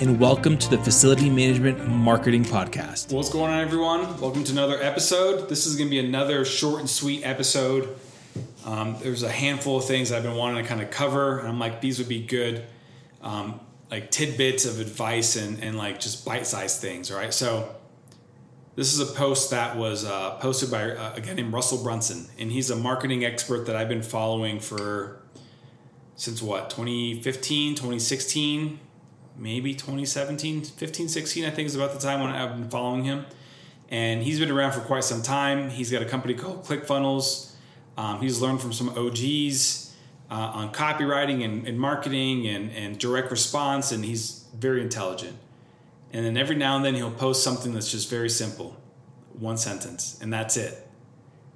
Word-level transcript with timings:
and 0.00 0.18
welcome 0.18 0.56
to 0.56 0.70
the 0.70 0.78
Facility 0.78 1.28
Management 1.28 1.86
Marketing 1.86 2.42
Podcast. 2.42 3.12
What's 3.12 3.28
going 3.28 3.52
on, 3.52 3.60
everyone? 3.60 4.18
Welcome 4.18 4.44
to 4.44 4.52
another 4.52 4.82
episode. 4.82 5.50
This 5.50 5.66
is 5.66 5.76
going 5.76 5.88
to 5.88 5.90
be 5.90 5.98
another 5.98 6.46
short 6.46 6.80
and 6.80 6.88
sweet 6.88 7.22
episode. 7.22 7.98
Um, 8.64 8.96
there's 9.02 9.22
a 9.24 9.28
handful 9.28 9.76
of 9.76 9.84
things 9.84 10.10
I've 10.10 10.22
been 10.22 10.36
wanting 10.36 10.62
to 10.62 10.66
kind 10.66 10.80
of 10.80 10.90
cover, 10.90 11.40
and 11.40 11.46
I'm 11.46 11.58
like, 11.58 11.82
these 11.82 11.98
would 11.98 12.08
be 12.08 12.24
good, 12.24 12.64
um, 13.20 13.60
like 13.90 14.10
tidbits 14.10 14.64
of 14.64 14.80
advice 14.80 15.36
and, 15.36 15.62
and 15.62 15.76
like 15.76 16.00
just 16.00 16.24
bite 16.24 16.46
sized 16.46 16.80
things, 16.80 17.10
all 17.10 17.18
right? 17.18 17.34
So, 17.34 17.74
this 18.76 18.94
is 18.94 19.00
a 19.00 19.12
post 19.14 19.50
that 19.50 19.76
was 19.76 20.06
uh, 20.06 20.36
posted 20.36 20.70
by 20.70 20.92
uh, 20.92 21.16
a 21.16 21.20
guy 21.20 21.34
named 21.34 21.52
Russell 21.52 21.82
Brunson, 21.82 22.26
and 22.38 22.50
he's 22.50 22.70
a 22.70 22.76
marketing 22.76 23.22
expert 23.26 23.66
that 23.66 23.76
I've 23.76 23.90
been 23.90 24.02
following 24.02 24.60
for 24.60 25.20
since 26.16 26.40
what 26.40 26.70
2015 26.70 27.74
2016 27.74 28.80
maybe 29.40 29.74
2017 29.74 30.62
15 30.62 31.08
16 31.08 31.44
i 31.44 31.50
think 31.50 31.66
is 31.66 31.74
about 31.74 31.92
the 31.92 31.98
time 31.98 32.20
when 32.20 32.30
i've 32.30 32.56
been 32.56 32.68
following 32.70 33.04
him. 33.04 33.24
And 33.90 34.22
he's 34.22 34.38
been 34.38 34.52
around 34.52 34.72
for 34.72 34.80
quite 34.80 35.02
some 35.02 35.20
time. 35.20 35.68
He's 35.68 35.90
got 35.90 36.00
a 36.00 36.04
company 36.04 36.34
called 36.34 36.64
clickfunnels. 36.64 37.54
Um, 37.96 38.20
he's 38.20 38.40
learned 38.40 38.60
from 38.60 38.72
some 38.72 38.90
og's 38.90 39.92
uh, 40.30 40.34
on 40.34 40.72
copywriting 40.72 41.44
and, 41.44 41.66
and 41.66 41.78
marketing 41.78 42.46
and, 42.46 42.70
and 42.70 42.98
direct 42.98 43.32
response 43.32 43.90
and 43.90 44.04
he's 44.04 44.44
very 44.56 44.80
intelligent. 44.80 45.36
And 46.12 46.24
then 46.24 46.36
every 46.36 46.54
now 46.54 46.76
and 46.76 46.84
then 46.84 46.94
he'll 46.94 47.10
post 47.10 47.42
something 47.42 47.74
that's 47.74 47.90
just 47.90 48.08
very 48.08 48.30
simple 48.30 48.76
one 49.32 49.56
sentence 49.56 50.18
and 50.22 50.32
that's 50.32 50.56
it. 50.56 50.86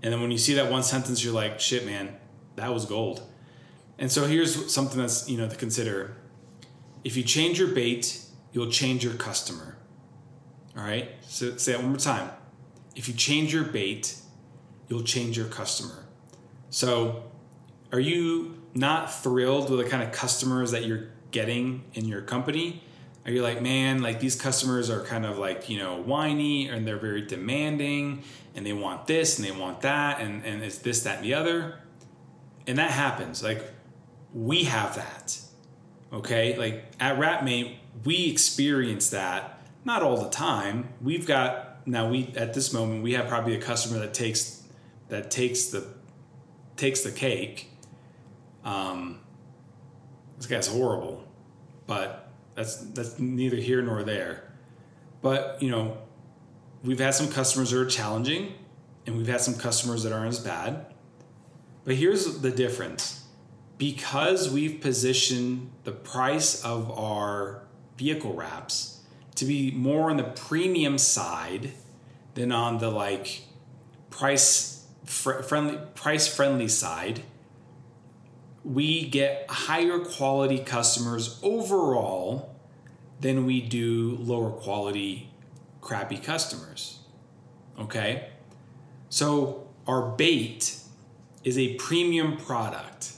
And 0.03 0.13
then 0.13 0.21
when 0.21 0.33
you 0.33 0.39
see 0.39 0.55
that 0.55 0.71
one 0.71 0.83
sentence 0.83 1.23
you're 1.23 1.35
like 1.35 1.61
shit 1.61 1.87
man 1.87 2.17
that 2.57 2.75
was 2.75 2.85
gold. 2.85 3.23
And 3.97 4.11
so 4.11 4.27
here's 4.27 4.73
something 4.73 4.98
that's 4.98 5.29
you 5.29 5.39
know 5.39 5.48
to 5.48 5.57
consider. 5.57 6.17
If 7.05 7.17
you 7.17 7.23
change 7.23 7.59
your 7.59 7.69
bait, 7.69 8.21
you'll 8.53 8.71
change 8.71 9.05
your 9.05 9.15
customer. 9.15 9.77
All 10.77 10.83
right. 10.83 11.11
So 11.23 11.57
say 11.57 11.73
that 11.73 11.81
one 11.81 11.91
more 11.91 11.99
time. 11.99 12.31
If 12.97 13.09
you 13.09 13.15
change 13.15 13.53
your 13.53 13.65
bait, 13.65 14.17
you'll 14.89 15.03
change 15.03 15.37
your 15.37 15.47
customer. 15.47 16.07
So, 16.71 17.25
are 17.93 18.01
you 18.01 18.61
not 18.75 19.13
thrilled 19.13 19.71
with 19.71 19.85
the 19.85 19.89
kind 19.89 20.03
of 20.03 20.13
customers 20.13 20.73
that 20.73 20.85
you're 20.85 21.09
getting 21.31 21.85
in 21.95 22.07
your 22.07 22.23
company? 22.23 22.83
Are 23.25 23.31
you 23.31 23.43
like, 23.43 23.63
man, 23.63 24.03
like 24.03 24.21
these 24.21 24.37
customers 24.37 24.91
are 24.91 25.01
kind 25.01 25.25
of 25.25 25.39
like, 25.39 25.69
you 25.69 25.79
know, 25.79 26.03
whiny 26.03 26.69
and 26.69 26.87
they're 26.87 26.99
very 26.99 27.23
demanding 27.23 28.23
and 28.55 28.67
they 28.67 28.73
want 28.73 29.07
this 29.07 29.39
and 29.39 29.47
they 29.47 29.53
want 29.53 29.81
that 29.83 30.21
and, 30.21 30.45
and 30.45 30.63
it's 30.63 30.79
this, 30.79 31.05
that, 31.05 31.17
and 31.19 31.25
the 31.25 31.35
other? 31.35 31.81
And 32.67 32.79
that 32.79 32.91
happens. 32.91 33.43
Like 33.43 33.63
we 34.35 34.65
have 34.65 34.97
that. 34.97 35.39
Okay, 36.15 36.57
like 36.57 36.84
at 37.01 37.19
Wrapmate, 37.19 37.75
we 38.05 38.31
experience 38.31 39.11
that 39.11 39.61
not 39.84 40.03
all 40.03 40.23
the 40.23 40.31
time. 40.31 40.89
We've 41.03 41.27
got 41.27 41.84
now 41.89 42.09
we 42.09 42.33
at 42.37 42.55
this 42.55 42.73
moment 42.73 43.03
we 43.03 43.15
have 43.15 43.27
probably 43.27 43.57
a 43.57 43.61
customer 43.61 43.98
that 43.98 44.15
takes 44.15 44.62
that 45.09 45.33
takes 45.33 45.67
the 45.67 45.85
takes 46.77 47.01
the 47.01 47.11
cake. 47.11 47.69
Um, 48.64 49.19
this 50.36 50.47
guy's 50.47 50.69
horrible, 50.69 51.27
but 51.89 52.31
that's 52.55 52.77
that's 52.77 53.19
neither 53.19 53.57
here 53.57 53.83
nor 53.83 54.05
there. 54.05 54.52
But 55.20 55.61
you 55.61 55.70
know, 55.70 55.98
we've 56.85 57.01
had 57.01 57.14
some 57.17 57.29
customers 57.29 57.73
that 57.73 57.81
are 57.81 57.86
challenging, 57.86 58.55
and 59.05 59.17
we've 59.17 59.27
had 59.27 59.41
some 59.41 59.55
customers 59.55 60.05
that 60.05 60.13
aren't 60.13 60.29
as 60.29 60.39
bad. 60.39 60.86
But 61.85 61.96
here's 61.96 62.39
the 62.39 62.52
difference 62.52 63.23
because 63.79 64.51
we've 64.51 64.80
positioned 64.80 65.70
the 65.85 65.92
price 65.92 66.64
of 66.64 66.90
our 66.98 67.62
vehicle 67.96 68.35
wraps 68.35 69.01
to 69.35 69.45
be 69.45 69.70
more 69.73 70.11
on 70.11 70.17
the 70.17 70.24
premium 70.24 70.98
side 70.98 71.73
than 72.34 72.52
on 72.52 72.79
the 72.79 72.90
like 72.90 73.42
price 74.11 74.86
fr- 75.05 75.42
friendly 75.42 75.79
price 75.95 76.33
friendly 76.33 76.68
side 76.68 77.23
we 78.64 79.08
get 79.08 79.46
higher 79.51 79.98
quality 79.98 80.58
customers 80.58 81.39
overall 81.42 82.55
than 83.20 83.45
we 83.45 83.61
do 83.61 84.17
lower 84.20 84.51
quality 84.51 85.30
crappy 85.80 86.17
customers 86.17 87.01
okay? 87.79 88.29
So 89.08 89.67
our 89.86 90.11
bait 90.11 90.79
is 91.42 91.58
a 91.58 91.74
premium 91.74 92.36
product 92.36 93.13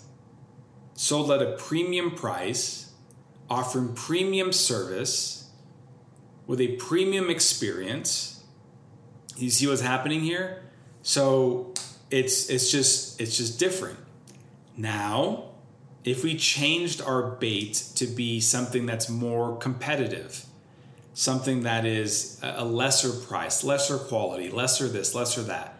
sold 0.96 1.30
at 1.30 1.42
a 1.42 1.52
premium 1.52 2.10
price, 2.10 2.90
offering 3.48 3.94
premium 3.94 4.52
service 4.52 5.50
with 6.46 6.60
a 6.60 6.76
premium 6.76 7.30
experience. 7.30 8.44
You 9.36 9.50
see 9.50 9.66
what's 9.66 9.82
happening 9.82 10.20
here? 10.20 10.62
So 11.02 11.74
it's 12.10 12.48
it's 12.50 12.70
just 12.70 13.20
it's 13.20 13.36
just 13.36 13.60
different. 13.60 13.98
Now, 14.76 15.50
if 16.04 16.24
we 16.24 16.36
changed 16.36 17.00
our 17.02 17.22
bait 17.22 17.74
to 17.96 18.06
be 18.06 18.40
something 18.40 18.86
that's 18.86 19.08
more 19.08 19.56
competitive, 19.58 20.46
something 21.14 21.62
that 21.62 21.84
is 21.84 22.40
a 22.42 22.64
lesser 22.64 23.10
price, 23.10 23.64
lesser 23.64 23.98
quality, 23.98 24.50
lesser 24.50 24.88
this, 24.88 25.14
lesser 25.14 25.42
that, 25.42 25.78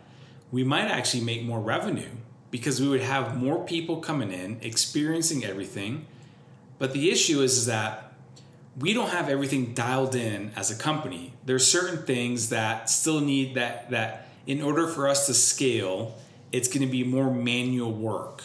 we 0.50 0.65
might 0.65 0.87
actually 0.87 1.22
make 1.22 1.43
more 1.43 1.60
revenue 1.60 2.10
because 2.51 2.81
we 2.81 2.89
would 2.89 3.03
have 3.03 3.37
more 3.37 3.65
people 3.65 3.99
coming 3.99 4.33
in, 4.33 4.59
experiencing 4.62 5.45
everything. 5.45 6.07
But 6.79 6.93
the 6.93 7.11
issue 7.11 7.41
is, 7.43 7.57
is 7.57 7.67
that 7.67 8.12
we 8.79 8.93
don't 8.93 9.11
have 9.11 9.29
everything 9.29 9.73
dialed 9.73 10.15
in 10.15 10.53
as 10.55 10.71
a 10.71 10.77
company. 10.77 11.33
There's 11.45 11.67
certain 11.67 12.05
things 12.05 12.51
that 12.51 12.91
still 12.91 13.21
need 13.21 13.55
that 13.55 13.91
that 13.91 14.29
in 14.47 14.62
order 14.62 14.87
for 14.87 15.09
us 15.09 15.27
to 15.27 15.34
scale, 15.34 16.15
it's 16.53 16.69
going 16.69 16.83
to 16.83 16.91
be 16.91 17.03
more 17.03 17.33
manual 17.33 17.93
work. 17.93 18.43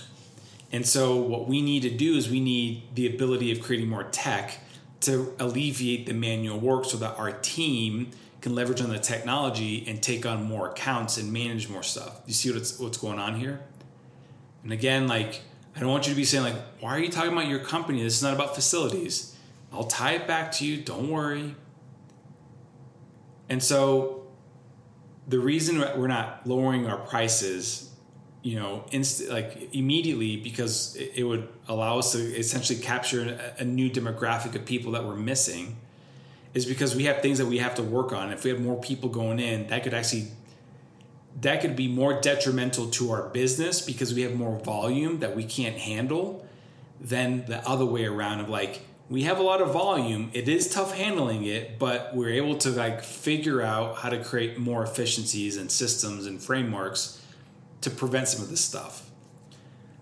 And 0.72 0.88
so 0.88 1.18
what 1.18 1.48
we 1.48 1.62
need 1.62 1.84
to 1.84 1.90
do 1.90 2.16
is 2.16 2.30
we 2.30 2.40
need 2.40 2.96
the 2.96 3.08
ability 3.14 3.52
of 3.52 3.62
creating 3.62 3.90
more 3.90 4.06
tech 4.06 4.60
to 5.02 5.34
alleviate 5.40 6.06
the 6.06 6.14
manual 6.14 6.60
work 6.60 6.86
so 6.86 6.98
that 6.98 7.18
our 7.18 7.32
team 7.32 8.12
can 8.40 8.56
leverage 8.56 8.82
on 8.82 8.90
the 8.90 9.00
technology 9.00 9.86
and 9.88 10.02
take 10.02 10.26
on 10.26 10.44
more 10.44 10.70
accounts 10.70 11.18
and 11.18 11.32
manage 11.32 11.70
more 11.70 11.84
stuff. 11.84 12.22
You 12.26 12.34
see 12.34 12.52
what's 12.52 12.80
what's 12.80 12.98
going 12.98 13.20
on 13.20 13.40
here? 13.40 13.62
And 14.64 14.72
again, 14.72 15.08
like, 15.08 15.42
I 15.76 15.80
don't 15.80 15.90
want 15.90 16.08
you 16.08 16.14
to 16.14 16.18
be 16.18 16.26
saying, 16.26 16.44
like, 16.44 16.62
why 16.80 16.92
are 16.92 17.00
you 17.00 17.10
talking 17.10 17.32
about 17.32 17.48
your 17.48 17.60
company? 17.60 18.04
This 18.04 18.18
is 18.18 18.24
not 18.24 18.34
about 18.34 18.56
facilities. 18.56 19.36
I'll 19.72 19.86
tie 19.86 20.14
it 20.14 20.28
back 20.28 20.52
to 20.54 20.66
you. 20.66 20.78
Don't 20.78 21.10
worry. 21.10 21.56
And 23.50 23.62
so 23.64 24.28
the 25.28 25.40
reason 25.40 25.80
we're 25.80 26.08
not 26.08 26.46
lowering 26.46 26.88
our 26.88 26.98
prices, 26.98 27.90
you 28.42 28.60
know, 28.60 28.84
inst- 28.92 29.30
like 29.30 29.74
immediately 29.74 30.38
because 30.38 30.96
it 30.96 31.24
would 31.24 31.48
allow 31.68 32.00
us 32.00 32.12
to 32.14 32.20
essentially 32.20 32.80
capture 32.80 33.54
a 33.58 33.64
new 33.64 33.90
demographic 33.90 34.56
of 34.56 34.66
people 34.66 34.92
that 34.94 35.06
we're 35.06 35.16
missing 35.16 35.78
is 36.54 36.66
because 36.66 36.96
we 36.96 37.06
have 37.06 37.22
things 37.22 37.38
that 37.38 37.46
we 37.46 37.59
have 37.59 37.76
to 37.76 37.84
work 37.84 38.12
on. 38.12 38.32
If 38.32 38.44
we 38.44 38.50
have 38.50 38.59
more 38.59 38.80
people 38.80 39.09
going 39.09 39.40
in, 39.40 39.68
that 39.68 39.84
could 39.84 39.94
actually 39.94 40.28
that 41.40 41.62
could 41.62 41.76
be 41.76 41.88
more 41.88 42.20
detrimental 42.20 42.90
to 42.92 43.12
our 43.12 43.30
business 43.30 43.82
because 43.82 44.14
we 44.14 44.22
have 44.22 44.36
more 44.36 44.60
volume 44.60 45.20
that 45.20 45.36
we 45.36 45.44
can't 45.44 45.78
handle 45.78 46.46
than 47.00 47.46
the 47.46 47.68
other 47.68 47.86
way 47.86 48.06
around 48.06 48.42
of 48.42 48.50
like 48.50 48.82
we 49.10 49.24
have 49.24 49.40
a 49.40 49.44
lot 49.44 49.62
of 49.62 49.74
volume. 49.74 50.30
It 50.34 50.48
is 50.48 50.70
tough 50.70 50.96
handling 50.96 51.46
it 51.46 51.80
but 51.80 52.16
we're 52.16 52.34
able 52.34 52.58
to 52.58 52.70
like 52.70 53.04
figure 53.04 53.62
out 53.62 53.98
how 53.98 54.10
to 54.10 54.24
create 54.24 54.58
more 54.58 54.84
efficiencies 54.84 55.58
and 55.58 55.72
systems 55.72 56.26
and 56.26 56.42
frameworks 56.42 57.22
to 57.82 57.90
prevent 57.90 58.28
some 58.28 58.44
of 58.44 58.50
this 58.50 58.62
stuff. 58.62 59.10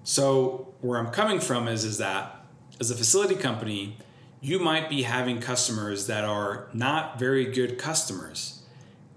So 0.03 0.73
where 0.81 0.99
i'm 0.99 1.11
coming 1.11 1.39
from 1.39 1.67
is 1.67 1.83
is 1.83 1.99
that 1.99 2.43
as 2.79 2.89
a 2.89 2.95
facility 2.95 3.35
company 3.35 3.97
you 4.41 4.59
might 4.59 4.89
be 4.89 5.03
having 5.03 5.41
customers 5.41 6.07
that 6.07 6.23
are 6.23 6.69
not 6.73 7.19
very 7.19 7.45
good 7.45 7.77
customers. 7.77 8.61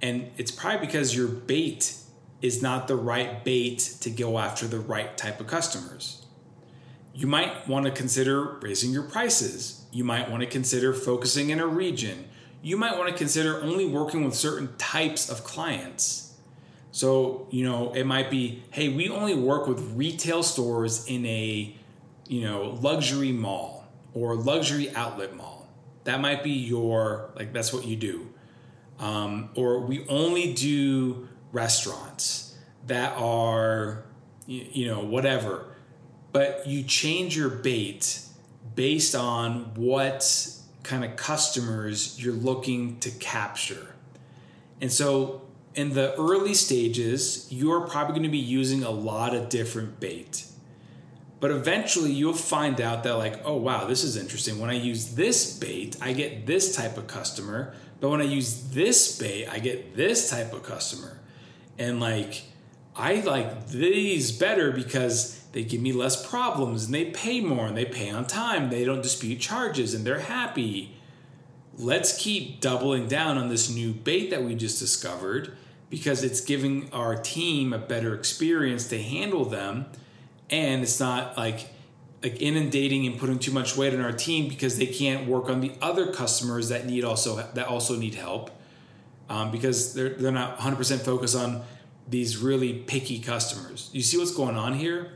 And 0.00 0.30
it's 0.36 0.50
probably 0.50 0.84
because 0.86 1.14
your 1.14 1.28
bait 1.28 1.96
is 2.42 2.60
not 2.60 2.88
the 2.88 2.96
right 2.96 3.44
bait 3.44 3.78
to 4.00 4.10
go 4.10 4.38
after 4.38 4.66
the 4.66 4.80
right 4.80 5.16
type 5.16 5.40
of 5.40 5.46
customers. 5.46 6.26
You 7.14 7.26
might 7.26 7.68
want 7.68 7.86
to 7.86 7.92
consider 7.92 8.58
raising 8.60 8.90
your 8.90 9.04
prices. 9.04 9.84
You 9.92 10.02
might 10.02 10.30
want 10.30 10.42
to 10.42 10.48
consider 10.48 10.92
focusing 10.92 11.50
in 11.50 11.60
a 11.60 11.66
region. 11.66 12.28
You 12.62 12.76
might 12.76 12.98
want 12.98 13.10
to 13.10 13.14
consider 13.14 13.62
only 13.62 13.86
working 13.86 14.24
with 14.24 14.34
certain 14.34 14.76
types 14.76 15.30
of 15.30 15.44
clients. 15.44 16.34
So, 16.90 17.46
you 17.50 17.64
know, 17.64 17.92
it 17.92 18.04
might 18.04 18.30
be, 18.30 18.62
hey, 18.70 18.88
we 18.88 19.08
only 19.08 19.34
work 19.34 19.66
with 19.66 19.80
retail 19.94 20.42
stores 20.42 21.06
in 21.06 21.24
a, 21.26 21.74
you 22.28 22.42
know, 22.42 22.78
luxury 22.80 23.32
mall 23.32 23.86
or 24.14 24.34
luxury 24.34 24.94
outlet 24.94 25.34
mall. 25.34 25.68
That 26.04 26.20
might 26.20 26.42
be 26.42 26.50
your, 26.50 27.30
like, 27.36 27.52
that's 27.52 27.72
what 27.72 27.86
you 27.86 27.96
do. 27.96 28.28
Um, 28.98 29.50
or 29.54 29.80
we 29.80 30.06
only 30.08 30.52
do 30.54 31.28
restaurants 31.52 32.56
that 32.86 33.12
are, 33.16 34.04
you, 34.46 34.88
know, 34.88 35.04
whatever. 35.04 35.76
But 36.32 36.66
you 36.66 36.82
change 36.82 37.36
your 37.36 37.50
bait 37.50 38.20
based 38.74 39.14
on 39.14 39.74
what 39.74 40.48
kind 40.82 41.04
of 41.04 41.16
customers 41.16 42.22
you're 42.22 42.34
looking 42.34 42.98
to 43.00 43.10
capture. 43.10 43.94
And 44.80 44.90
so 44.90 45.42
in 45.74 45.94
the 45.94 46.14
early 46.16 46.54
stages, 46.54 47.46
you're 47.50 47.82
probably 47.82 48.14
going 48.14 48.24
to 48.24 48.28
be 48.28 48.38
using 48.38 48.82
a 48.82 48.90
lot 48.90 49.34
of 49.34 49.48
different 49.48 50.00
bait. 50.00 50.46
But 51.40 51.50
eventually 51.50 52.12
you'll 52.12 52.34
find 52.34 52.80
out 52.80 53.02
that, 53.02 53.14
like, 53.16 53.40
oh, 53.44 53.56
wow, 53.56 53.86
this 53.86 54.04
is 54.04 54.16
interesting. 54.16 54.60
When 54.60 54.70
I 54.70 54.74
use 54.74 55.14
this 55.14 55.58
bait, 55.58 55.96
I 56.00 56.12
get 56.12 56.46
this 56.46 56.76
type 56.76 56.96
of 56.96 57.08
customer. 57.08 57.74
But 58.00 58.10
when 58.10 58.20
I 58.20 58.24
use 58.24 58.70
this 58.70 59.18
bait, 59.18 59.48
I 59.48 59.58
get 59.58 59.96
this 59.96 60.30
type 60.30 60.52
of 60.52 60.62
customer. 60.62 61.18
And 61.78 62.00
like, 62.00 62.42
I 62.94 63.20
like 63.20 63.68
these 63.68 64.32
better 64.32 64.70
because 64.70 65.40
they 65.52 65.64
give 65.64 65.80
me 65.80 65.92
less 65.92 66.26
problems 66.28 66.86
and 66.86 66.94
they 66.94 67.06
pay 67.06 67.40
more 67.40 67.66
and 67.66 67.76
they 67.76 67.84
pay 67.84 68.10
on 68.10 68.26
time. 68.26 68.70
They 68.70 68.84
don't 68.84 69.02
dispute 69.02 69.40
charges 69.40 69.94
and 69.94 70.04
they're 70.04 70.20
happy. 70.20 70.96
Let's 71.78 72.16
keep 72.16 72.60
doubling 72.60 73.08
down 73.08 73.38
on 73.38 73.48
this 73.48 73.70
new 73.70 73.92
bait 73.92 74.30
that 74.30 74.42
we 74.42 74.54
just 74.54 74.78
discovered 74.78 75.56
because 75.88 76.24
it's 76.24 76.40
giving 76.40 76.90
our 76.92 77.16
team 77.16 77.72
a 77.72 77.78
better 77.78 78.14
experience 78.14 78.88
to 78.88 79.02
handle 79.02 79.44
them 79.44 79.86
and 80.48 80.82
it's 80.82 81.00
not 81.00 81.36
like 81.36 81.68
like 82.22 82.40
inundating 82.40 83.06
and 83.06 83.18
putting 83.18 83.38
too 83.38 83.50
much 83.50 83.76
weight 83.76 83.92
on 83.92 84.00
our 84.00 84.12
team 84.12 84.48
because 84.48 84.78
they 84.78 84.86
can't 84.86 85.26
work 85.26 85.50
on 85.50 85.60
the 85.60 85.72
other 85.82 86.12
customers 86.12 86.68
that 86.68 86.86
need 86.86 87.04
also 87.04 87.36
that 87.54 87.66
also 87.66 87.96
need 87.96 88.14
help 88.14 88.50
um, 89.28 89.50
because 89.50 89.94
they're 89.94 90.10
they're 90.10 90.32
not 90.32 90.58
100% 90.58 91.00
focused 91.00 91.36
on 91.36 91.62
these 92.08 92.36
really 92.36 92.74
picky 92.74 93.18
customers. 93.18 93.90
You 93.92 94.02
see 94.02 94.18
what's 94.18 94.34
going 94.34 94.56
on 94.56 94.74
here? 94.74 95.12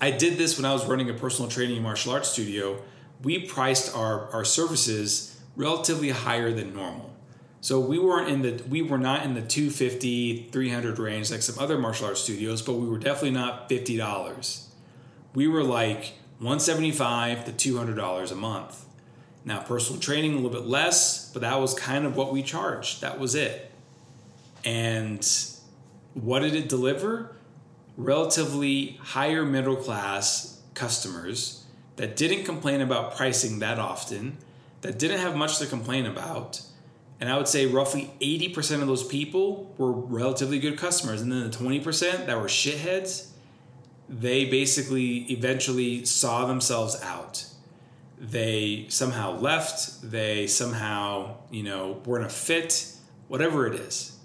I 0.00 0.10
did 0.10 0.38
this 0.38 0.56
when 0.56 0.64
I 0.64 0.72
was 0.72 0.86
running 0.86 1.10
a 1.10 1.14
personal 1.14 1.50
training 1.50 1.76
and 1.76 1.84
martial 1.84 2.12
arts 2.12 2.30
studio. 2.30 2.80
We 3.22 3.40
priced 3.40 3.94
our, 3.96 4.30
our 4.30 4.44
services 4.44 5.40
relatively 5.56 6.10
higher 6.10 6.52
than 6.52 6.72
normal. 6.74 7.14
So 7.60 7.80
we 7.80 7.98
weren't 7.98 8.28
in 8.28 8.42
the 8.42 8.62
we 8.68 8.82
were 8.82 8.98
not 8.98 9.24
in 9.24 9.34
the 9.34 9.42
250 9.42 10.50
300 10.52 10.98
range 10.98 11.30
like 11.32 11.42
some 11.42 11.58
other 11.58 11.76
martial 11.76 12.06
arts 12.06 12.20
studios, 12.20 12.62
but 12.62 12.74
we 12.74 12.88
were 12.88 12.98
definitely 12.98 13.32
not 13.32 13.68
$50. 13.68 14.66
We 15.34 15.48
were 15.48 15.64
like 15.64 16.14
175 16.38 17.56
to 17.56 17.72
$200 17.72 18.32
a 18.32 18.34
month. 18.36 18.84
Now 19.44 19.60
personal 19.60 20.00
training 20.00 20.32
a 20.32 20.36
little 20.36 20.50
bit 20.50 20.66
less, 20.66 21.32
but 21.32 21.42
that 21.42 21.60
was 21.60 21.74
kind 21.74 22.04
of 22.04 22.16
what 22.16 22.32
we 22.32 22.42
charged. 22.42 23.00
That 23.00 23.18
was 23.18 23.34
it. 23.34 23.70
And 24.64 25.26
what 26.14 26.40
did 26.40 26.54
it 26.54 26.68
deliver? 26.68 27.36
Relatively 27.96 28.98
higher 29.00 29.44
middle 29.44 29.76
class 29.76 30.60
customers 30.74 31.64
that 31.96 32.16
didn't 32.16 32.44
complain 32.44 32.80
about 32.80 33.16
pricing 33.16 33.58
that 33.60 33.78
often, 33.78 34.38
that 34.82 34.98
didn't 34.98 35.18
have 35.18 35.34
much 35.34 35.58
to 35.58 35.66
complain 35.66 36.06
about 36.06 36.62
and 37.20 37.28
I 37.30 37.36
would 37.36 37.48
say 37.48 37.66
roughly 37.66 38.10
80% 38.20 38.80
of 38.80 38.86
those 38.86 39.04
people 39.04 39.74
were 39.76 39.90
relatively 39.90 40.58
good 40.58 40.78
customers. 40.78 41.20
And 41.20 41.32
then 41.32 41.50
the 41.50 41.56
20% 41.56 42.26
that 42.26 42.40
were 42.40 42.46
shitheads, 42.46 43.28
they 44.08 44.44
basically 44.44 45.24
eventually 45.32 46.04
saw 46.04 46.46
themselves 46.46 47.00
out. 47.02 47.44
They 48.20 48.86
somehow 48.88 49.38
left, 49.38 50.10
they 50.10 50.46
somehow, 50.46 51.36
you 51.50 51.62
know, 51.62 52.02
weren't 52.04 52.26
a 52.26 52.28
fit, 52.28 52.92
whatever 53.28 53.66
it 53.66 53.74
is. 53.74 54.16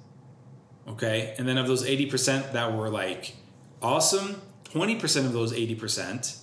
Okay. 0.87 1.35
And 1.37 1.47
then 1.47 1.57
of 1.57 1.67
those 1.67 1.85
80% 1.85 2.53
that 2.53 2.73
were 2.73 2.89
like 2.89 3.35
awesome, 3.81 4.41
20% 4.65 5.25
of 5.25 5.33
those 5.33 5.53
80%, 5.53 6.39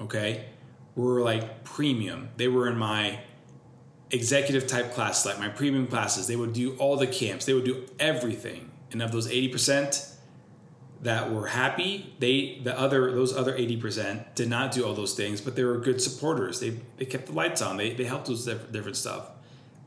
okay, 0.00 0.46
were 0.94 1.20
like 1.20 1.64
premium. 1.64 2.28
They 2.36 2.48
were 2.48 2.68
in 2.68 2.76
my 2.76 3.20
executive 4.10 4.66
type 4.66 4.94
classes, 4.94 5.26
like 5.26 5.38
my 5.38 5.48
premium 5.48 5.86
classes, 5.86 6.26
they 6.26 6.36
would 6.36 6.52
do 6.52 6.76
all 6.76 6.96
the 6.96 7.06
camps, 7.06 7.44
they 7.44 7.54
would 7.54 7.64
do 7.64 7.86
everything. 7.98 8.70
And 8.90 9.02
of 9.02 9.12
those 9.12 9.28
80% 9.28 10.14
that 11.02 11.32
were 11.32 11.46
happy, 11.46 12.14
they 12.18 12.60
the 12.62 12.78
other 12.78 13.12
those 13.12 13.36
other 13.36 13.52
80% 13.56 14.34
did 14.34 14.48
not 14.48 14.72
do 14.72 14.84
all 14.84 14.94
those 14.94 15.14
things, 15.14 15.40
but 15.40 15.56
they 15.56 15.64
were 15.64 15.78
good 15.78 16.00
supporters. 16.00 16.60
They 16.60 16.80
they 16.96 17.04
kept 17.04 17.26
the 17.26 17.32
lights 17.32 17.62
on. 17.62 17.76
They 17.76 17.92
they 17.92 18.04
helped 18.04 18.28
with 18.28 18.72
different 18.72 18.96
stuff. 18.96 19.30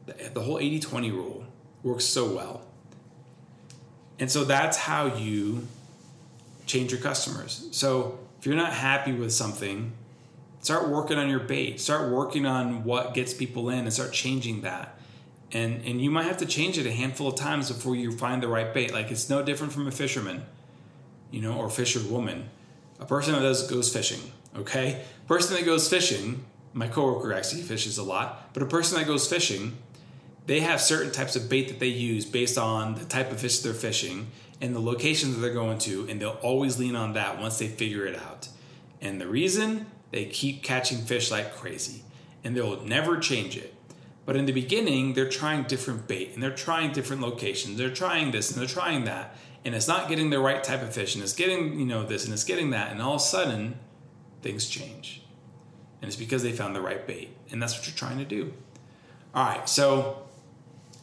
The, 0.06 0.32
the 0.34 0.42
whole 0.42 0.58
80-20 0.58 1.12
rule 1.12 1.46
works 1.84 2.06
so 2.06 2.34
well. 2.34 2.62
And 4.18 4.32
so 4.32 4.44
that's 4.44 4.78
how 4.78 5.16
you 5.16 5.68
change 6.66 6.92
your 6.92 7.02
customers. 7.02 7.68
So 7.72 8.20
if 8.40 8.46
you're 8.46 8.56
not 8.56 8.74
happy 8.74 9.12
with 9.12 9.32
something, 9.32 9.94
start 10.62 10.90
working 10.90 11.18
on 11.18 11.28
your 11.28 11.40
bait 11.40 11.80
start 11.80 12.10
working 12.10 12.46
on 12.46 12.84
what 12.84 13.14
gets 13.14 13.34
people 13.34 13.70
in 13.70 13.80
and 13.80 13.94
start 13.94 14.14
changing 14.14 14.62
that 14.62 14.98
and 15.52 15.84
and 15.84 16.02
you 16.02 16.10
might 16.10 16.26
have 16.26 16.38
to 16.38 16.46
change 16.46 16.78
it 16.78 16.86
a 16.86 16.92
handful 16.92 17.28
of 17.28 17.36
times 17.36 17.72
before 17.72 17.96
you 17.96 18.12
find 18.12 18.42
the 18.42 18.48
right 18.48 18.74
bait 18.74 18.94
like 18.94 19.12
it's 19.12 19.30
no 19.30 19.44
different 19.44 19.74
from 19.74 19.88
a 19.88 19.92
fisherman 19.92 20.46
you 21.32 21.42
know 21.42 21.58
or 21.58 21.70
fisherwoman 21.70 22.50
a 23.00 23.06
person 23.06 23.34
that 23.34 23.42
does 23.42 23.70
goes 23.70 23.92
fishing 23.92 24.20
okay 24.56 25.04
person 25.28 25.56
that 25.56 25.66
goes 25.66 25.90
fishing 25.90 26.44
my 26.74 26.88
coworker 26.88 27.34
actually 27.34 27.62
fishes 27.62 27.98
a 27.98 28.04
lot 28.04 28.54
but 28.54 28.62
a 28.62 28.66
person 28.66 28.98
that 28.98 29.08
goes 29.08 29.28
fishing 29.28 29.78
they 30.48 30.60
have 30.60 30.82
certain 30.82 31.12
types 31.12 31.36
of 31.36 31.50
bait 31.50 31.68
that 31.68 31.80
they 31.80 31.88
use 31.88 32.26
based 32.26 32.58
on 32.58 32.96
the 32.96 33.06
type 33.06 33.32
of 33.32 33.40
fish 33.40 33.60
they're 33.60 33.74
fishing 33.74 34.28
and 34.60 34.76
the 34.76 34.80
locations 34.80 35.36
that 35.36 35.42
they're 35.42 35.54
going 35.54 35.78
to 35.78 36.08
and 36.10 36.22
they'll 36.22 36.40
always 36.42 36.78
lean 36.78 36.96
on 36.96 37.14
that 37.14 37.40
once 37.40 37.58
they 37.58 37.68
figure 37.68 38.06
it 38.06 38.16
out 38.16 38.48
and 39.02 39.20
the 39.20 39.28
reason 39.28 39.86
they 40.12 40.26
keep 40.26 40.62
catching 40.62 41.00
fish 41.00 41.32
like 41.32 41.56
crazy 41.56 42.04
and 42.44 42.56
they'll 42.56 42.82
never 42.84 43.18
change 43.18 43.58
it. 43.58 43.74
But 44.26 44.36
in 44.36 44.46
the 44.46 44.52
beginning, 44.52 45.14
they're 45.14 45.30
trying 45.30 45.64
different 45.64 46.08
bait 46.08 46.32
and 46.34 46.44
they're 46.44 46.56
trying 46.56 46.92
different 46.92 47.22
locations. 47.22 47.78
They're 47.78 47.90
trying 47.90 48.32
this 48.32 48.52
and 48.52 48.60
they're 48.60 48.68
trying 48.68 49.06
that. 49.06 49.36
And 49.64 49.76
it's 49.76 49.88
not 49.88 50.10
getting 50.10 50.30
the 50.30 50.40
right 50.40 50.64
type 50.64 50.82
of 50.82 50.94
fish 50.94 51.16
and 51.16 51.24
it's 51.24 51.34
getting, 51.34 51.80
you 51.80 51.86
know, 51.86 52.04
this 52.04 52.26
and 52.26 52.34
it's 52.34 52.44
getting 52.44 52.72
that. 52.72 52.92
And 52.92 53.02
all 53.02 53.16
of 53.16 53.22
a 53.22 53.24
sudden, 53.24 53.78
things 54.42 54.68
change. 54.68 55.24
And 56.02 56.08
it's 56.08 56.18
because 56.18 56.42
they 56.42 56.52
found 56.52 56.76
the 56.76 56.82
right 56.82 57.06
bait. 57.06 57.36
And 57.52 57.62
that's 57.62 57.78
what 57.78 57.86
you're 57.86 57.96
trying 57.96 58.18
to 58.18 58.26
do. 58.26 58.54
All 59.36 59.46
right. 59.46 59.70
So 59.70 60.24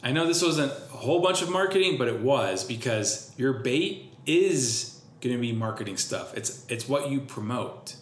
I 0.03 0.11
know 0.11 0.27
this 0.27 0.41
wasn't 0.43 0.71
a 0.71 0.97
whole 0.97 1.21
bunch 1.21 1.41
of 1.41 1.49
marketing, 1.49 1.97
but 1.97 2.07
it 2.07 2.19
was 2.19 2.63
because 2.63 3.33
your 3.37 3.53
bait 3.53 4.13
is 4.25 5.01
going 5.21 5.35
to 5.35 5.41
be 5.41 5.51
marketing 5.51 5.97
stuff. 5.97 6.35
It's 6.37 6.65
it's 6.69 6.87
what 6.87 7.09
you 7.09 7.19
promote. 7.19 7.95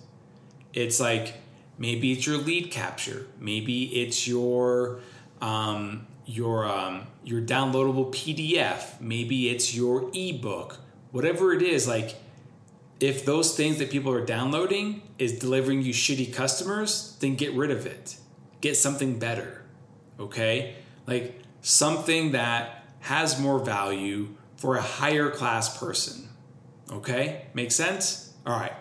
It's 0.73 0.99
like 0.99 1.35
maybe 1.77 2.11
it's 2.11 2.25
your 2.25 2.37
lead 2.37 2.71
capture, 2.71 3.27
maybe 3.39 3.85
it's 4.01 4.27
your 4.27 4.99
um, 5.41 6.07
your 6.27 6.65
um, 6.65 7.07
your 7.23 7.41
downloadable 7.41 8.13
PDF, 8.13 8.99
maybe 9.01 9.49
it's 9.49 9.73
your 9.73 10.11
ebook, 10.13 10.79
whatever 11.11 11.53
it 11.53 11.61
is. 11.63 11.87
Like 11.87 12.15
if 12.99 13.25
those 13.25 13.55
things 13.55 13.79
that 13.79 13.89
people 13.89 14.13
are 14.13 14.25
downloading 14.25 15.01
is 15.17 15.39
delivering 15.39 15.81
you 15.81 15.93
shitty 15.93 16.33
customers, 16.33 17.17
then 17.21 17.35
get 17.35 17.53
rid 17.53 17.71
of 17.71 17.85
it. 17.85 18.17
Get 18.61 18.75
something 18.75 19.17
better. 19.17 19.63
Okay, 20.19 20.75
like 21.07 21.41
something 21.61 22.33
that 22.33 22.83
has 22.99 23.39
more 23.39 23.59
value 23.59 24.35
for 24.57 24.75
a 24.75 24.81
higher 24.81 25.29
class 25.29 25.77
person. 25.77 26.27
Okay, 26.91 27.45
make 27.53 27.71
sense? 27.71 28.33
All 28.45 28.57
right. 28.57 28.73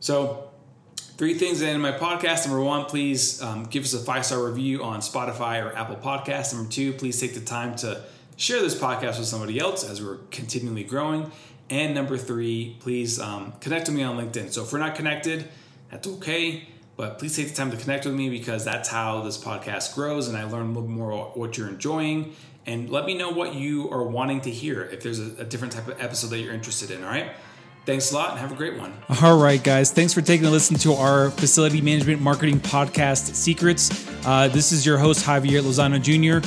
So 0.00 0.50
Three 1.16 1.34
things 1.34 1.62
in 1.62 1.80
my 1.80 1.92
podcast. 1.92 2.44
Number 2.44 2.60
one, 2.60 2.86
please 2.86 3.40
um, 3.40 3.66
give 3.66 3.84
us 3.84 3.94
a 3.94 4.00
five 4.00 4.26
star 4.26 4.44
review 4.44 4.82
on 4.82 4.98
Spotify 4.98 5.64
or 5.64 5.72
Apple 5.76 5.94
Podcasts. 5.94 6.52
Number 6.52 6.68
two, 6.68 6.92
please 6.92 7.20
take 7.20 7.34
the 7.34 7.40
time 7.40 7.76
to 7.76 8.02
share 8.36 8.60
this 8.60 8.74
podcast 8.74 9.18
with 9.18 9.28
somebody 9.28 9.60
else 9.60 9.88
as 9.88 10.02
we're 10.02 10.16
continually 10.32 10.82
growing. 10.82 11.30
And 11.70 11.94
number 11.94 12.18
three, 12.18 12.76
please 12.80 13.20
um, 13.20 13.52
connect 13.60 13.86
with 13.86 13.96
me 13.96 14.02
on 14.02 14.18
LinkedIn. 14.18 14.52
So 14.52 14.64
if 14.64 14.72
we're 14.72 14.80
not 14.80 14.96
connected, 14.96 15.46
that's 15.88 16.08
okay. 16.08 16.66
But 16.96 17.20
please 17.20 17.36
take 17.36 17.48
the 17.48 17.54
time 17.54 17.70
to 17.70 17.76
connect 17.76 18.06
with 18.06 18.14
me 18.14 18.28
because 18.28 18.64
that's 18.64 18.88
how 18.88 19.22
this 19.22 19.38
podcast 19.38 19.94
grows 19.94 20.26
and 20.26 20.36
I 20.36 20.42
learn 20.44 20.70
a 20.70 20.72
little 20.72 20.88
more 20.88 21.30
what 21.34 21.56
you're 21.56 21.68
enjoying. 21.68 22.34
And 22.66 22.90
let 22.90 23.06
me 23.06 23.16
know 23.16 23.30
what 23.30 23.54
you 23.54 23.88
are 23.90 24.02
wanting 24.02 24.40
to 24.40 24.50
hear 24.50 24.82
if 24.82 25.04
there's 25.04 25.20
a, 25.20 25.42
a 25.42 25.44
different 25.44 25.74
type 25.74 25.86
of 25.86 26.02
episode 26.02 26.30
that 26.30 26.40
you're 26.40 26.54
interested 26.54 26.90
in. 26.90 27.04
All 27.04 27.10
right. 27.10 27.30
Thanks 27.86 28.12
a 28.12 28.14
lot 28.14 28.30
and 28.30 28.38
have 28.38 28.50
a 28.50 28.54
great 28.54 28.78
one. 28.78 28.92
All 29.22 29.38
right, 29.38 29.62
guys. 29.62 29.90
Thanks 29.90 30.14
for 30.14 30.22
taking 30.22 30.46
a 30.46 30.50
listen 30.50 30.76
to 30.78 30.94
our 30.94 31.30
facility 31.30 31.80
management 31.82 32.22
marketing 32.22 32.60
podcast 32.60 33.34
secrets. 33.34 34.08
Uh, 34.26 34.48
this 34.48 34.72
is 34.72 34.86
your 34.86 34.96
host, 34.96 35.24
Javier 35.24 35.60
Lozano 35.60 36.00
Jr. 36.00 36.46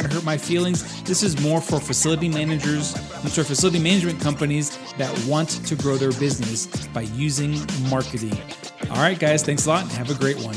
going 0.00 0.10
to 0.10 0.16
hurt 0.16 0.24
my 0.24 0.38
feelings. 0.38 1.02
This 1.02 1.22
is 1.22 1.40
more 1.40 1.60
for 1.60 1.80
facility 1.80 2.28
managers, 2.28 2.90
sorry, 3.30 3.46
facility 3.46 3.78
management 3.78 4.20
companies 4.20 4.78
that 4.96 5.16
want 5.26 5.48
to 5.66 5.74
grow 5.76 5.96
their 5.96 6.12
business 6.12 6.66
by 6.88 7.02
using 7.02 7.58
marketing. 7.88 8.36
All 8.90 8.96
right, 8.96 9.18
guys, 9.18 9.42
thanks 9.42 9.66
a 9.66 9.68
lot 9.68 9.82
and 9.82 9.92
have 9.92 10.10
a 10.10 10.14
great 10.14 10.38
one. 10.38 10.56